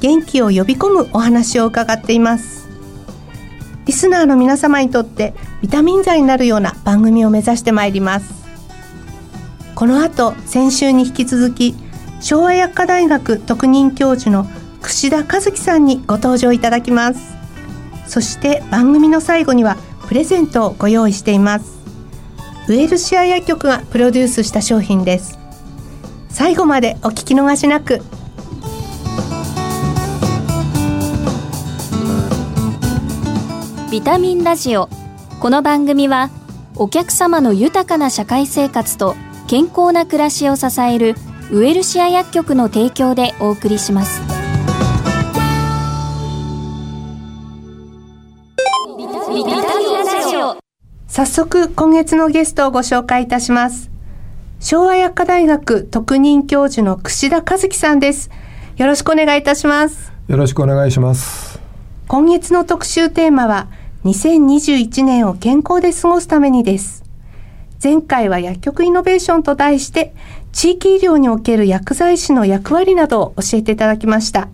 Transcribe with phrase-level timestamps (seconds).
[0.00, 2.68] 元気を呼び込むお話を伺っています。
[3.86, 8.34] リスナーの皆様にとってビタミン剤になるような番組を目指してまいります。
[9.74, 11.74] この後先週に引き続き
[12.20, 14.46] 昭和薬科大学特任教授の
[14.82, 17.36] 串田和樹さんにご登場いただきます。
[18.06, 21.78] そして番組の最後にはプレゼントをご用意しています。
[22.68, 25.38] ウェルシア薬局がプロデュースした商品です。
[26.28, 28.02] 最後までお聞き逃しなく。
[33.90, 34.90] ビタミンラジオ。
[35.40, 36.28] この番組は
[36.76, 41.14] お客様の豊かな社会生活と健康な暮らしを支える
[41.50, 44.20] ウエルシア薬局の提供でお送りします。
[51.06, 53.90] 早速今月のゲストをご紹介いたします。
[54.60, 58.28] 昭和薬科大学特任教授の串田和樹さんです。
[58.76, 60.12] よろしくお願いいたします。
[60.28, 61.58] よろしくお願いします。
[62.06, 63.68] 今月の特集テーマは
[64.04, 67.02] 2021年を健康で過ごすためにです。
[67.82, 70.14] 前回は薬局イノベーションと題して
[70.52, 74.48] 地域医療における薬剤師の役割などを教えていただきました。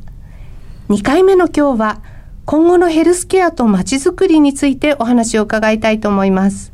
[0.89, 2.01] 2回目の今日は
[2.47, 6.73] 今後のヘルスケアとまちづくりについてお話を伺いたいと思います。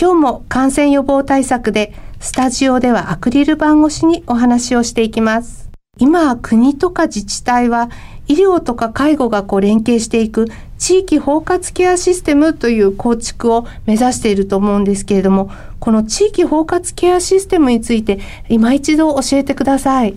[0.00, 5.70] 今日も感染予防対策でスタジオではアクリル板越しにお話をしていきます。
[5.98, 7.90] 今国とか自治体は
[8.28, 10.46] 医療とか介護がこう連携していく
[10.78, 18.18] 地域包括ケアシステムという構築を目指していると思うんですけれどもこの地域包括ケアシステムについて
[18.48, 20.14] 今一度教えてください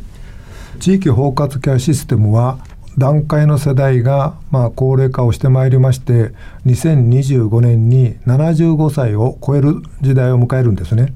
[0.80, 2.60] 地域包括ケアシステムは
[2.98, 6.34] 段階の世代がまあ高齢化をしてまいりまして
[6.66, 11.14] 2025年に75歳を超える時代を迎えるんですね。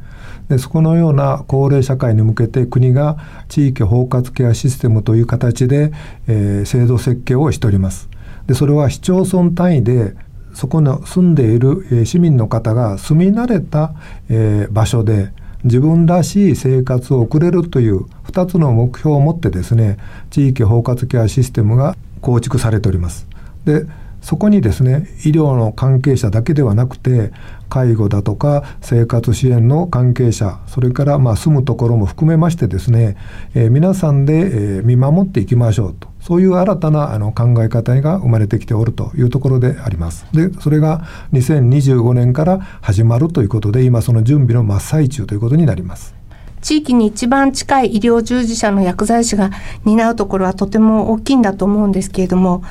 [0.49, 3.17] でそこのような高齢社会に向けて国が
[3.49, 5.91] 地域包括ケアシステムという形で、
[6.27, 8.09] えー、制度設計をしております。
[8.47, 10.15] でそれは市町村単位で
[10.53, 13.93] そこの住んでいる、市民の方が住み慣れた、
[14.29, 15.31] えー、場所で
[15.63, 19.97] 自分らしい生活を送れるという2つの目標を持ってですね
[20.29, 23.27] 地域包括ケアシステムが構築されております。
[23.65, 23.85] で
[24.23, 27.31] そこにですね医療の関係者だけではなくて
[27.69, 33.17] 介護だとか生活支援の関係者それからま住むところも含めましてですね、
[33.53, 40.25] えー、皆さんで、見守っていきましょうとそういう新たなあの考え方が生まれてきておるというところであります。
[40.31, 41.01] でそれが
[41.34, 46.16] 2025年から始まるということで今その準備の真っ最中ということになります。
[46.61, 49.51] 地域に一番近い医療従事者の薬剤師が
[49.84, 52.63] 担うところはとても大きいんだと思うんですけれども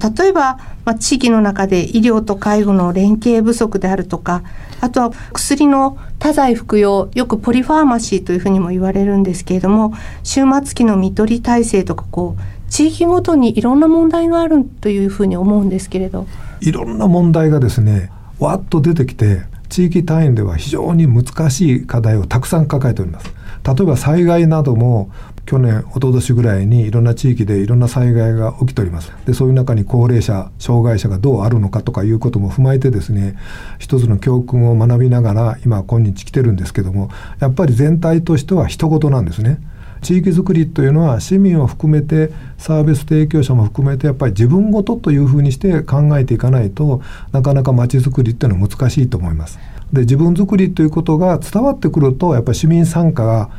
[0.00, 4.42] 例えば、まあ、地域の中で医療と介護の連携不足であるとか
[4.80, 9.94] あとは薬の多剤服用よくポリファーマシーというふうにも言われるんですけれども
[10.24, 16.26] 終末期の看取り体制とかこう地域ごとにいろんな問題があるというふうに思うんですけれど。
[16.60, 23.32] いろんな問題がですねわっと出てきて地域単位では非常に難しい課題をたくさん抱えております。
[23.64, 25.10] 例えば災害なども
[25.44, 33.36] 去年一昨年ぐらいにいろんな地域でいろんな災害が起きておりますでそういう中に高齢者障害者がどうあるのかとかいうことも踏まえてですね
[33.78, 37.10] 一つの教訓を学びながら今今日来てるんですけども
[37.40, 39.58] やっぱり全体としては一言なんですね。
[40.02, 47.00] 地域づくりというのは市民を含めてサービス提供者も含めてやっぱり自分ごとというふうにして考えていかないと
[47.30, 49.60] なかなかまちづくりっていうのは難しいと思います。
[49.92, 53.50] で自分づくりということが伝わってくるとやっぱり市民参加が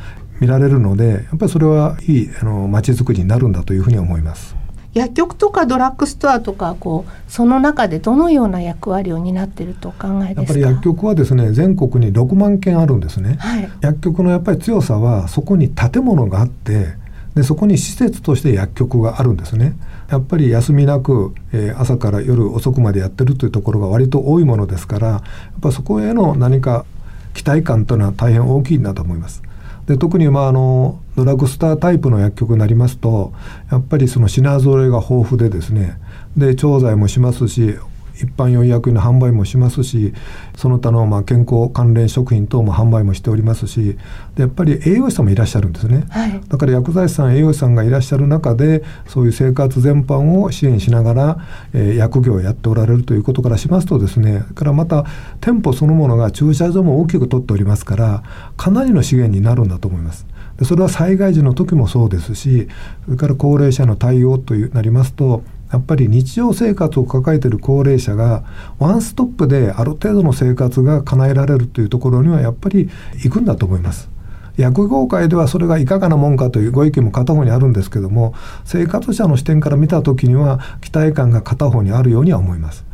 [0.44, 4.56] 見られるのでやっぱりそれはいいあの街づくりになるんだというふうに思います。
[4.94, 16.90] 薬局とかドラッグストアとかこうその中でどのような役割を担っていると考えやっぱり薬局はですね全国に6万件あるんですね、はい、薬局のやっぱり強さはそこに建物があって
[17.34, 19.76] でそこに施設として薬局があるんですね
[20.10, 25.18] やっぱり休みなく、えー、朝から夜遅くまでやってるというところが割と多いものですからや
[25.58, 26.86] っぱそこへの何か
[27.34, 29.42] 期待感というのは大変大きいなと思います。
[29.88, 33.34] で特にまああのドラッグスタータイプの薬局になりますと
[33.72, 35.98] やっぱりその品揃えが豊富でですね
[36.38, 37.78] で調剤もしますし
[38.16, 40.14] 一般用医薬品の販売もしますし
[40.56, 43.98] その他のまあ健康関連食品等も販売もしておりますし
[44.36, 51.38] でやっぱり栄養士さんもいらっしゃるんですね、はい、だから薬剤師さん栄養士さんがいらっしゃる中でそういう生活全般を支援しながら、
[51.74, 55.06] えー、薬業をやっておられるということからしますとですねからまた
[55.42, 58.24] 店舗そのものが駐車場も大きく取っておりますから
[58.58, 60.26] かなりの資源になるんだと思います。
[60.58, 62.68] でそれは災害時の時もそうですし
[63.06, 65.44] それから高齢者の対応となりますと
[65.74, 68.44] やっぱり日常生活を抱えている高齢者が
[68.78, 72.92] ワンストップである程度の生活が叶えられるというところにはやっぱり
[73.24, 74.08] 行くんだと思います。
[74.56, 78.36] 薬業界ではそれがいかがなもんかというご意見も片方にあるんですけども
[78.66, 82.86] 生活者の視点から見た時には期待感が片方にあるようには思います。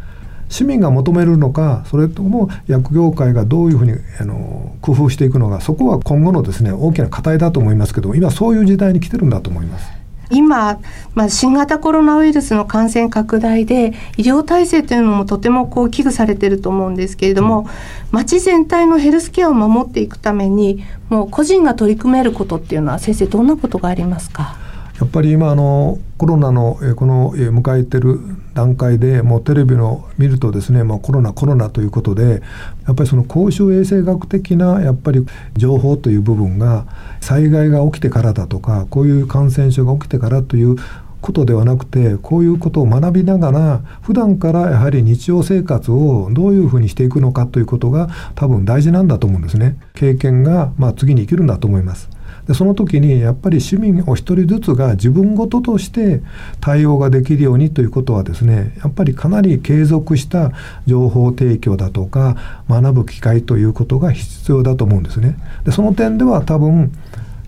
[0.47, 3.91] 市民が求めるのかそれとも薬業界がどういうふうに
[4.21, 9.98] あの工夫していくのかそこは今後のですね大きな課題だと思いますけど今そういう時代に来てるんだと思います。
[10.29, 10.79] 今、
[11.15, 17.67] まあ、新型コロナウイルスの感染拡大で医療体制というのもとてもこう危惧されていると思うんですけれども、うん、
[18.11, 24.57] 町全体のヘルスケアを守っていくためにもう個人が取り組めることっていうのは先生どんなことがありますか？
[24.99, 28.19] やっぱり今あのコロナのこの迎えてる
[28.59, 32.41] 段階でもうテレビの見るとですね、まあ、コロナコロナということで
[32.85, 35.25] やっぱりその公衆衛生学的なやっぱり
[35.55, 36.85] 情報という部分が
[37.21, 40.75] 災害が起きてからだとかこういう感染症が起きてからという
[41.21, 49.77] ことではなくてこういうことを学びながら普段からやはり日常生活をどういうふうにしていくのかということが多分大事なんだと思うんですね。
[49.95, 52.09] 経験がまあ次に生きるんだと思います。
[52.49, 56.23] でその時にやっぱり市民お一人ずつが自分事ととして
[56.59, 60.51] 対応ができるようにということはですねやっぱりかなり継続した
[60.87, 65.37] 情報提供だとか学ぶ機会ということが必要だと思うんですね。
[65.63, 66.91] でその点では多分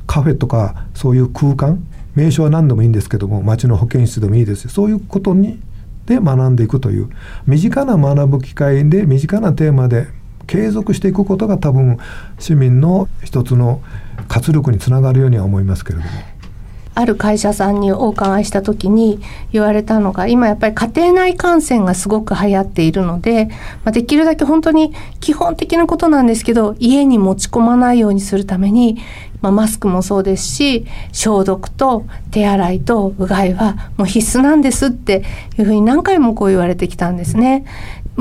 [0.05, 1.83] カフェとかそういう空間
[2.13, 5.59] 名称は何でもいいんですけども町の保健室でもいいですそういうことに
[6.05, 7.09] で学んでいくという
[7.47, 10.09] 身近な学ぶ機会で身近なテーマで
[10.45, 11.97] 継続していくことが多分
[12.37, 13.81] 市民の一つの
[14.31, 16.09] 活力につながるようには思いますけれども。
[16.93, 19.21] ある会社さんにお伺いした時に
[19.53, 23.45] 言われたのが今やっぱり家庭内感染がすごく流行っているので、
[23.85, 28.97] まあ、できるだけ本当に基本的なことなんですけど家に持ち込まないようにするために、
[29.41, 35.23] まあ、マスクもそうですし消毒と手洗いとうがいはもう必須なんですって
[35.57, 37.65] いうふうに何回もこう言われてきたんですね。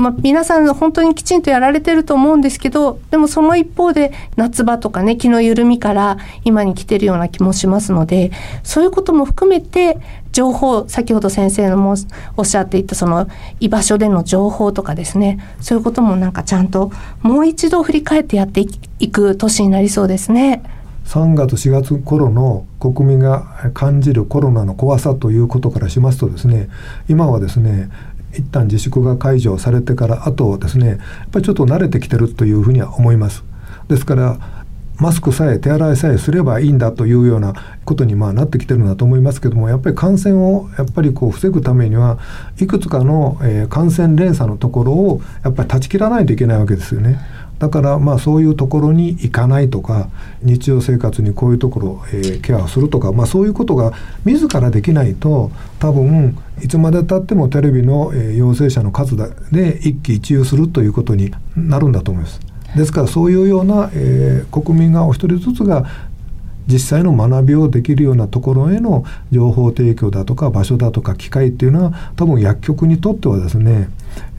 [0.01, 8.31] まあ、皆さん本当にきちんとやられてると思うんですけどでもその一方で夏場とかね気の緩みから今に来てるような気もしますので
[8.63, 9.99] そういうことも含めて
[10.31, 11.95] 情報先ほど先生のも
[12.35, 13.27] おっしゃっていたその
[13.59, 18.65] 居場所での情報とかですねそういうこともなんかちゃんともう一度振り返ってやって
[18.99, 20.63] いく年になりそうですね。
[21.05, 26.69] 3月4月頃の国民が感じるコロナの怖さということからしますとですね
[27.09, 27.89] 今はですね
[28.33, 30.97] 一旦自粛が解除されてからあとですねやっ
[31.31, 33.43] ぱりちょっと慣れてきてるというふうには思います。
[33.87, 34.61] ですから
[35.01, 37.53] マスクさえ手洗いさえすればいいんだというような
[37.85, 42.19] ことにまあなってきてるんだと思いますけどもやっぱり感染をやっぱりこう防ぐためには
[42.59, 47.19] いくつかの、え、感染連鎖のところをやっぱり断ち切らないといけないわけですよね。
[47.61, 50.09] だからまあそういうところに行かないとか
[50.41, 53.93] 日常生活にこういうところ、えー、ケアをするとか、まあ、そういうことが
[54.25, 62.39] 自らできないと多分いつまでたってもテレビの、えー、陽性者の数で一喜一憂するということになるんだと思います。
[62.75, 65.85] ですからそういうような、えー、国民がお一人ずつが
[66.65, 73.89] 実際の学びをできるようなところへの情報提供だとか場所だとか機会っていうのは多分薬局にとってはですね、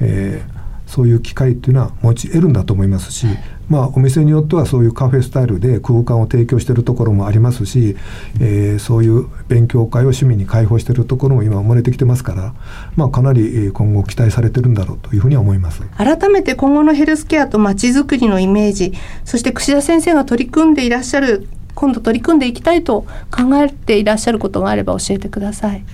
[0.01, 0.62] えー
[0.93, 3.27] そういう機会っていうのは持ち得るんだと思いますし、
[3.71, 7.97] まあ、お店によってはそういうカフェスタイルで空間を提供しているところもありますし、
[8.43, 12.55] えー、そういう勉強会を市民に開放しているところも今生まれてきてますから、
[12.95, 18.93] まあ、かなり今後期待されてるんだろうというふうに思います改めて今後のヘルスケアとまちづくりのイメージ
[19.25, 25.85] そして串田先生が取り組んでいらっしゃる今度取り組んでいきたいと考えていらっしゃることがあれば教えてください。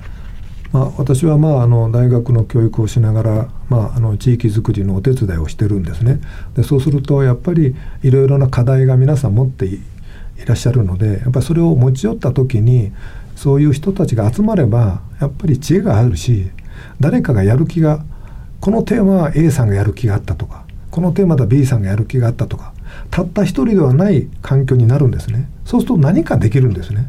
[0.72, 6.20] まあ、私はまああの大学の教育をしながら、まあ、あの地域づくりのお手伝いをしてるんですね。
[6.54, 9.80] でそうするとやっぱりいろいろな課題が皆さん持ってい
[10.44, 12.92] らっしゃるのでやっぱりそれを持ち寄った時に
[13.34, 16.50] そういう人たちが集まればやっぱり知恵があるし
[17.00, 18.04] 誰かがやる気が
[18.60, 22.72] このテーマは A さんがやる気があったとかこのテーマでは B さんがやる気があったとか
[23.10, 25.48] たった一人ではない環境になるんですね。
[25.64, 27.08] そうすると何かできるんですね。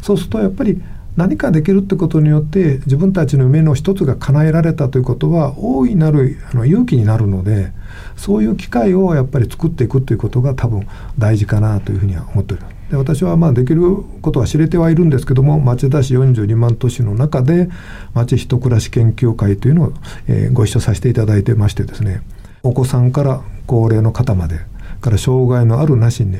[0.00, 0.80] そうするとやっぱり
[1.16, 7.72] 何かできるってことによって自分たちの夢の一つが叶えられたということは大いなるあの勇気になるので
[8.16, 10.86] そういう機会をやっぱり作っていくということが多分
[11.18, 12.80] 大事かなというふうには思っております。
[12.90, 13.82] で私はまあできる
[14.20, 17.68] ことは知れてはいるんですけども町田市42万都市の中で
[18.14, 19.92] 町人暮らし研究会というのを、
[20.26, 22.22] えー、ご一緒させていただいてましてですね
[22.64, 24.58] お子さんから高齢の方まで
[25.00, 26.38] から障害のあるなしに、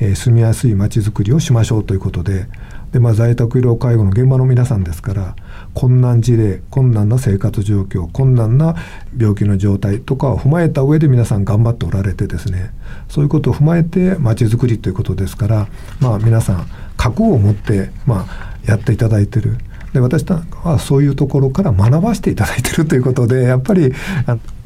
[0.00, 2.46] えー、住みやすい町づくりをしましょうということで
[2.92, 5.34] で、まあ、在宅医療介護の現場の皆さんですから
[5.74, 8.76] 困難事例困難な生活状況困難な
[9.16, 12.70] 病気の状態とかを踏まえた上で皆さん頑張っておられてですね
[13.08, 15.68] そういうことを踏まえてまちづくりということですから、
[16.00, 19.58] まあ、皆さん覚悟を持って、まあ、やっていただいてる。
[19.92, 23.92] で私はそういうところから学ばせていただいてるということでやっぱり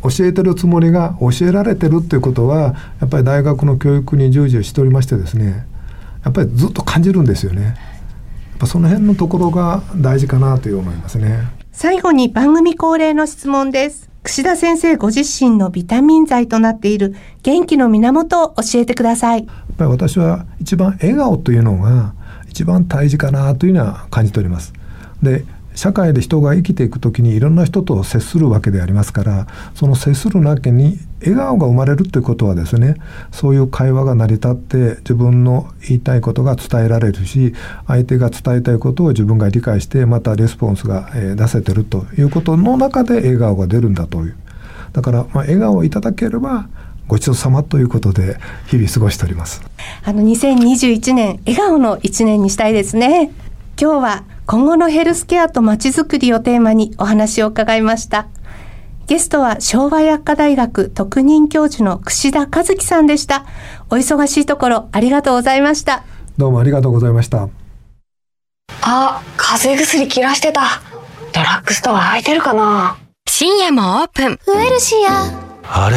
[0.01, 5.67] 教えてるつもりが教えられてるっていうことはやっぱり大学の教育に従事をしておりましてですね
[6.25, 7.77] やっぱりずっと感じるんですよね。
[8.57, 11.49] ぱその辺のところが大事かなという思いますね。
[11.73, 14.11] 最後に番組恒例の質問です。
[14.23, 19.47] 串田先生ご自身のビタミン剤となっている元気の源を教えてください。
[19.47, 22.15] やっぱり私は一番笑顔というのが
[22.49, 24.73] 一番大事かなというのは感じております。
[25.23, 25.45] で
[25.77, 32.97] 社会で人が生きていく時にいろんな人と接するわけでありますからその接する中に笑顔が生まれるということはですね
[33.31, 37.55] そういう会話が成り立って自分の言いたいことが伝えられるし
[37.87, 44.37] 相手が伝えたいことを自分が理解してまたレスポンスが出せてるということの中で笑顔が出るんだという。
[44.93, 46.69] だからま笑顔をいただければ
[47.07, 49.63] ごちそうさまということで日々過ごしております。
[50.05, 53.31] あの2021年笑顔の1年にしたいですね。
[53.79, 58.27] 今日は今後のヘルスケアとまちづくりをテーマにお話を伺いました。
[59.07, 63.45] ゲストは昭和薬科大学特任教授の串田和樹さんでした。
[63.91, 66.05] お忙しいところありがとうございました。
[66.39, 67.49] どうもありがとうございました。
[68.81, 70.63] あ、風邪薬切らしてた。
[71.35, 72.97] ドラッグストア空いてるかな
[73.29, 74.39] 深夜もオープン。
[74.47, 75.85] ウエルシア。
[75.85, 75.97] あれ？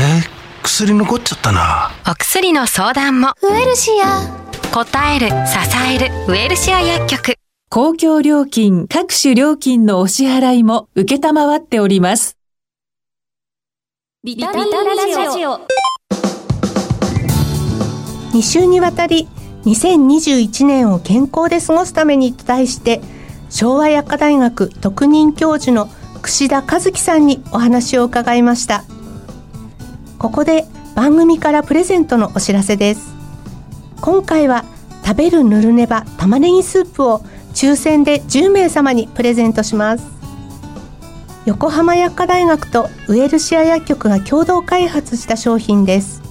[0.63, 1.91] 薬残っちゃったな。
[2.11, 3.29] お薬の相談も。
[3.41, 4.21] ウエルシア。
[4.71, 5.33] 答える、支
[5.91, 7.38] える、ウエルシア薬局。
[7.71, 12.35] 公共料金各種料金のお支払いも受けたまわっております。
[14.23, 15.59] ビタミンラジオ。
[18.33, 19.27] 2週にわたり
[19.65, 23.01] 2021年を健康で過ごすためにと題して
[23.51, 25.91] 昭和薬科大学特任教授の
[26.23, 28.83] 串田和樹さんにお話を伺いました。
[30.17, 33.13] ここで番組からプレゼントのお知らせです。
[34.01, 34.65] 今回は
[35.05, 37.21] 食べるぬるねば玉ねぎスープを
[37.53, 40.05] 抽選で10名様にプレゼントします。
[41.45, 46.21] 横浜薬科大学とウエルシア薬局が共同開発した商品です。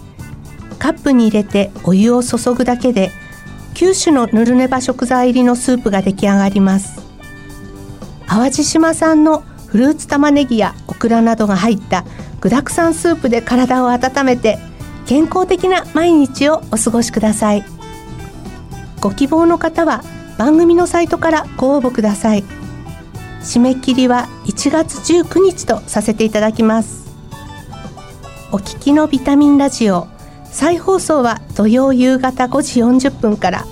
[0.78, 3.10] カップに入れてお湯を注ぐだけで
[3.75, 7.00] 9種のぬるねば食材入りのスープが出来上がります。
[8.26, 12.04] 淡路島産のフルーツ玉ねぎやオクラなどが入った
[12.40, 14.58] 具沢山スープで体を温めて
[15.06, 17.64] 健康的な毎日をお過ごしください。
[19.00, 20.04] ご希望の方は
[20.38, 22.45] 番組のサイトからご応募ください。
[23.42, 27.09] 締め切りは1月19日とさせていただきます。
[28.52, 30.07] お聞きのビタミンラジオ
[30.45, 33.66] 再放送は土曜夕方5時40分から。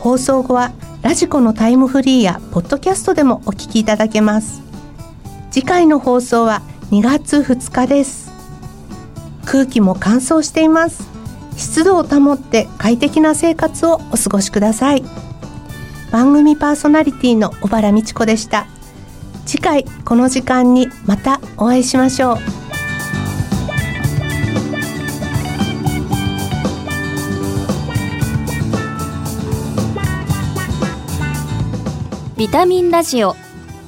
[0.00, 4.62] 放送後はラジコのタイムフリーやポッドキャストでもお聞きいただけます。
[5.50, 8.30] 次回の放送は2月2日です。
[9.44, 11.08] 空気も乾燥しています。
[11.56, 15.27] 湿度を保って快適な生活をお過ごしください。
[16.10, 18.66] 番組パーソナリティの小原美智子でした。
[19.46, 22.38] 次回この時間にまたお会いしましょう。
[32.36, 33.34] ビタミンラジオ。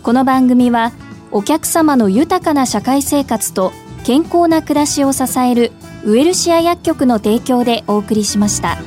[0.02, 0.92] この番組は
[1.30, 3.72] お客様の豊かな社会生活と
[4.04, 5.72] 健康な暮らしを支える
[6.04, 8.78] ウエルシア薬局の提供でお送りしました。